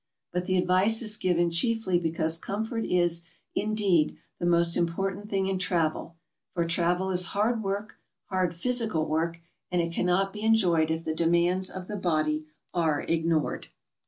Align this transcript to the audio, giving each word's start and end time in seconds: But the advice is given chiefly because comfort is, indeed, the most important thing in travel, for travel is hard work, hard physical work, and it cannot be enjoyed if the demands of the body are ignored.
But 0.31 0.47
the 0.47 0.57
advice 0.57 1.03
is 1.03 1.15
given 1.15 1.51
chiefly 1.51 1.99
because 1.99 2.39
comfort 2.39 2.85
is, 2.85 3.21
indeed, 3.53 4.17
the 4.39 4.47
most 4.47 4.75
important 4.75 5.29
thing 5.29 5.45
in 5.45 5.59
travel, 5.59 6.15
for 6.55 6.65
travel 6.65 7.11
is 7.11 7.27
hard 7.37 7.61
work, 7.61 7.97
hard 8.25 8.55
physical 8.55 9.05
work, 9.05 9.37
and 9.71 9.79
it 9.79 9.93
cannot 9.93 10.33
be 10.33 10.41
enjoyed 10.41 10.89
if 10.89 11.05
the 11.05 11.13
demands 11.13 11.69
of 11.69 11.87
the 11.87 11.97
body 11.97 12.47
are 12.73 13.01
ignored. 13.01 13.67